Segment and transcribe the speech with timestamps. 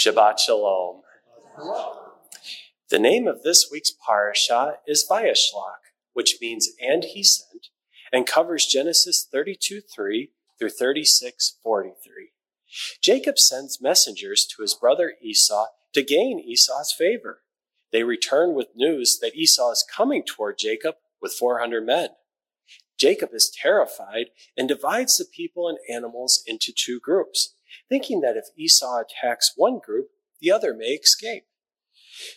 [0.00, 1.02] Shabbat Shalom.
[2.88, 7.66] The name of this week's parasha is Vayishlach, which means and he sent,
[8.10, 12.30] and covers Genesis 32 3 through 36 43.
[13.02, 17.42] Jacob sends messengers to his brother Esau to gain Esau's favor.
[17.92, 22.08] They return with news that Esau is coming toward Jacob with 400 men.
[22.98, 27.54] Jacob is terrified and divides the people and animals into two groups
[27.88, 30.08] thinking that if Esau attacks one group,
[30.40, 31.44] the other may escape.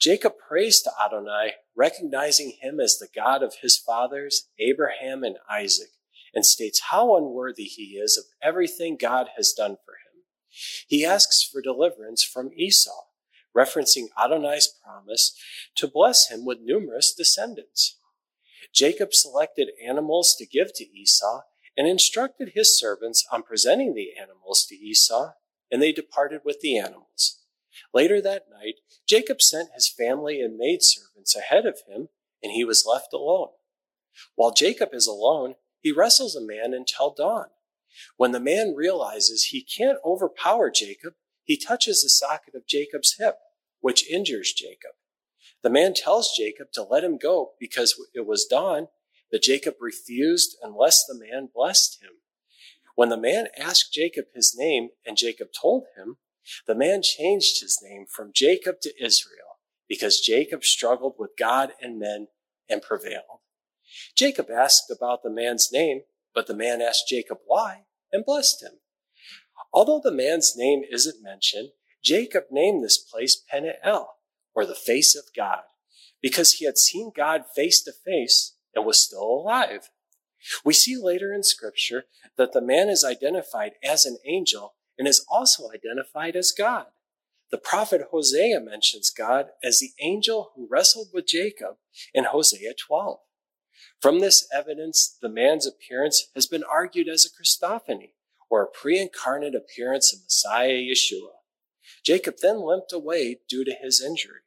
[0.00, 5.90] Jacob prays to Adonai, recognizing him as the God of his fathers, Abraham and Isaac,
[6.34, 10.22] and states how unworthy he is of everything God has done for him.
[10.86, 13.04] He asks for deliverance from Esau,
[13.56, 15.36] referencing Adonai's promise
[15.76, 17.98] to bless him with numerous descendants.
[18.72, 21.42] Jacob selected animals to give to Esau
[21.76, 25.32] and instructed his servants on presenting the animals to Esau,
[25.70, 27.40] and they departed with the animals.
[27.92, 32.08] Later that night, Jacob sent his family and maidservants ahead of him,
[32.42, 33.48] and he was left alone.
[34.36, 37.46] While Jacob is alone, he wrestles a man until dawn.
[38.16, 43.36] When the man realizes he can't overpower Jacob, he touches the socket of Jacob's hip,
[43.80, 44.92] which injures Jacob.
[45.62, 48.88] The man tells Jacob to let him go because it was dawn
[49.30, 52.10] but Jacob refused unless the man blessed him.
[52.94, 56.16] When the man asked Jacob his name and Jacob told him,
[56.66, 59.58] the man changed his name from Jacob to Israel
[59.88, 62.28] because Jacob struggled with God and men
[62.68, 63.40] and prevailed.
[64.16, 66.02] Jacob asked about the man's name,
[66.34, 68.80] but the man asked Jacob why and blessed him.
[69.72, 71.70] Although the man's name isn't mentioned,
[72.02, 74.08] Jacob named this place Peniel,
[74.54, 75.62] or the face of God,
[76.20, 79.90] because he had seen God face to face and was still alive.
[80.64, 82.04] We see later in scripture
[82.36, 86.86] that the man is identified as an angel and is also identified as God.
[87.50, 91.76] The prophet Hosea mentions God as the angel who wrestled with Jacob
[92.12, 93.18] in Hosea 12.
[94.00, 98.12] From this evidence, the man's appearance has been argued as a Christophany,
[98.50, 101.32] or a pre-incarnate appearance of Messiah Yeshua.
[102.04, 104.43] Jacob then limped away due to his injury.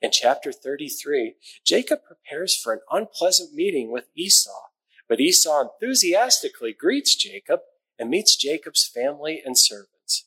[0.00, 4.68] In chapter 33, Jacob prepares for an unpleasant meeting with Esau,
[5.08, 7.60] but Esau enthusiastically greets Jacob
[7.98, 10.26] and meets Jacob's family and servants.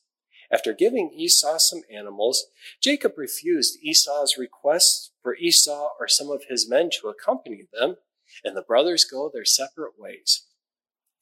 [0.52, 2.46] After giving Esau some animals,
[2.82, 7.96] Jacob refused Esau's request for Esau or some of his men to accompany them,
[8.44, 10.46] and the brothers go their separate ways.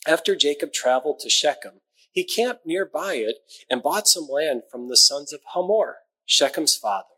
[0.08, 1.81] After Jacob traveled to Shechem,
[2.12, 3.38] he camped nearby it
[3.69, 7.11] and bought some land from the sons of Hamor, Shechem's father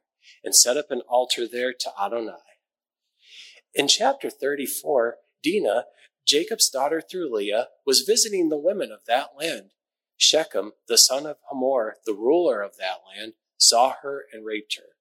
[0.44, 2.38] and set up an altar there to Adonai.
[3.74, 5.86] In chapter 34, Dinah,
[6.26, 9.72] Jacob's daughter through Leah, was visiting the women of that land.
[10.18, 14.96] Shechem, the son of Hamor, the ruler of that land, saw her and raped her.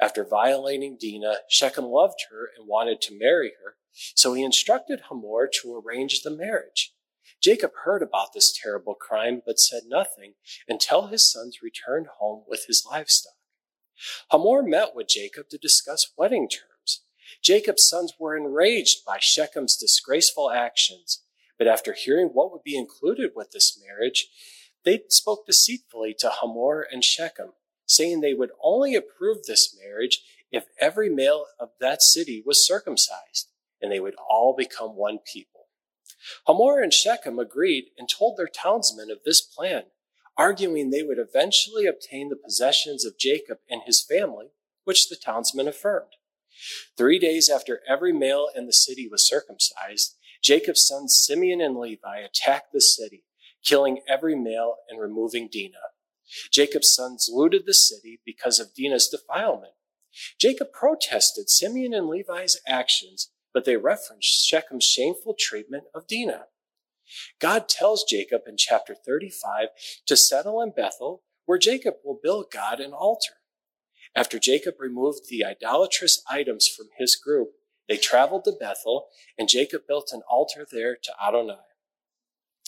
[0.00, 5.48] After violating Dinah, Shechem loved her and wanted to marry her, so he instructed Hamor
[5.60, 6.94] to arrange the marriage.
[7.42, 10.34] Jacob heard about this terrible crime, but said nothing
[10.66, 13.34] until his sons returned home with his livestock.
[14.30, 17.02] Hamor met with Jacob to discuss wedding terms.
[17.42, 21.22] Jacob's sons were enraged by Shechem's disgraceful actions,
[21.58, 24.28] but after hearing what would be included with this marriage,
[24.84, 27.52] they spoke deceitfully to Hamor and Shechem,
[27.86, 33.48] saying they would only approve this marriage if every male of that city was circumcised,
[33.80, 35.66] and they would all become one people.
[36.46, 39.84] Hamor and Shechem agreed and told their townsmen of this plan,
[40.36, 44.46] arguing they would eventually obtain the possessions of Jacob and his family,
[44.84, 46.16] which the townsmen affirmed.
[46.96, 52.18] Three days after every male in the city was circumcised, Jacob's sons Simeon and Levi
[52.18, 53.24] attacked the city,
[53.64, 55.90] killing every male and removing Dinah.
[56.52, 59.72] Jacob's sons looted the city because of Dinah's defilement.
[60.38, 66.46] Jacob protested Simeon and Levi's actions, but they referenced Shechem's shameful treatment of Dinah.
[67.40, 69.68] God tells Jacob in chapter 35
[70.06, 73.34] to settle in Bethel, where Jacob will build God an altar.
[74.16, 77.50] After Jacob removed the idolatrous items from his group,
[77.88, 79.08] they traveled to Bethel,
[79.38, 81.58] and Jacob built an altar there to Adonai.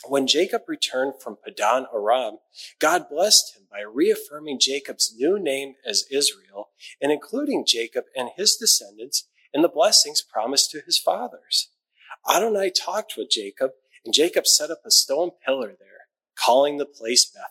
[0.05, 2.39] When Jacob returned from Padan Aram,
[2.79, 6.69] God blessed him by reaffirming Jacob's new name as Israel
[7.01, 11.71] and including Jacob and his descendants in the blessings promised to his fathers.
[12.29, 13.73] Adonai talked with Jacob
[14.07, 16.07] and Jacob set up a stone pillar there,
[16.39, 17.51] calling the place Bethel.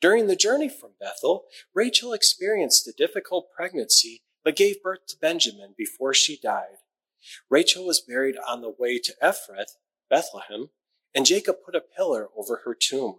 [0.00, 1.44] During the journey from Bethel,
[1.74, 6.78] Rachel experienced a difficult pregnancy, but gave birth to Benjamin before she died.
[7.50, 9.76] Rachel was buried on the way to Ephrath,
[10.08, 10.70] Bethlehem,
[11.14, 13.16] and Jacob put a pillar over her tomb.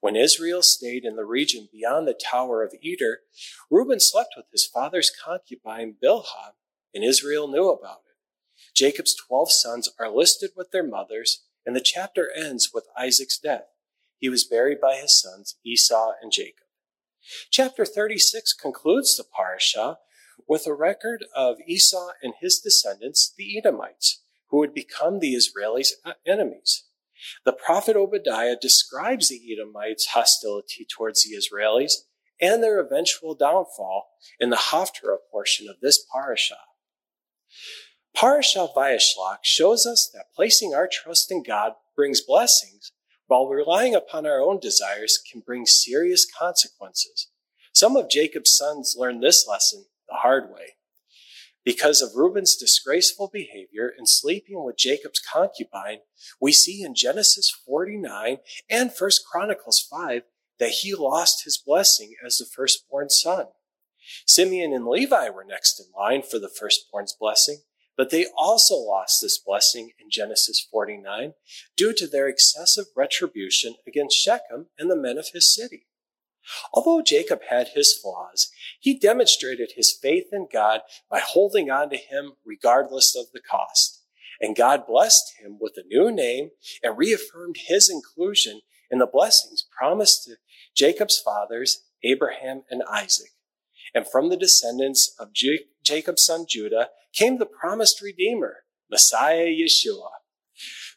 [0.00, 3.20] When Israel stayed in the region beyond the Tower of Eder,
[3.70, 6.54] Reuben slept with his father's concubine Bilhah,
[6.94, 8.11] and Israel knew about it.
[8.74, 13.66] Jacob's twelve sons are listed with their mothers, and the chapter ends with Isaac's death.
[14.18, 16.66] He was buried by his sons Esau and Jacob.
[17.50, 19.98] Chapter 36 concludes the parasha
[20.48, 25.92] with a record of Esau and his descendants, the Edomites, who would become the Israelis'
[26.26, 26.84] enemies.
[27.44, 31.92] The prophet Obadiah describes the Edomites' hostility towards the Israelis
[32.40, 34.08] and their eventual downfall
[34.40, 36.56] in the Haftarah portion of this parasha.
[38.14, 42.92] Parasha Vayishlach shows us that placing our trust in God brings blessings,
[43.26, 47.28] while relying upon our own desires can bring serious consequences.
[47.72, 50.76] Some of Jacob's sons learned this lesson the hard way.
[51.64, 56.00] Because of Reuben's disgraceful behavior in sleeping with Jacob's concubine,
[56.40, 58.38] we see in Genesis 49
[58.68, 60.22] and 1 Chronicles 5
[60.58, 63.46] that he lost his blessing as the firstborn son.
[64.26, 67.62] Simeon and Levi were next in line for the firstborn's blessing,
[67.96, 71.34] but they also lost this blessing in Genesis 49
[71.76, 75.86] due to their excessive retribution against Shechem and the men of his city.
[76.72, 78.50] Although Jacob had his flaws,
[78.80, 84.02] he demonstrated his faith in God by holding on to him regardless of the cost.
[84.40, 86.50] And God blessed him with a new name
[86.82, 90.36] and reaffirmed his inclusion in the blessings promised to
[90.74, 93.30] Jacob's fathers, Abraham and Isaac.
[93.94, 95.32] And from the descendants of
[95.82, 100.10] Jacob's son Judah came the promised Redeemer, Messiah Yeshua.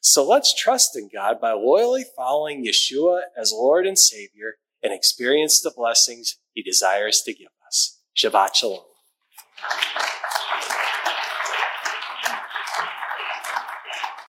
[0.02, 5.62] So let's trust in God by loyally following Yeshua as Lord and Savior and experience
[5.62, 8.00] the blessings he desires to give us.
[8.16, 8.84] Shabbat Shalom.